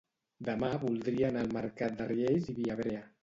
Demà 0.45 0.69
voldria 0.83 1.27
anar 1.33 1.45
al 1.45 1.53
mercat 1.59 1.99
de 2.01 2.09
Riells 2.15 2.51
i 2.55 2.59
Viabrea 2.63 3.05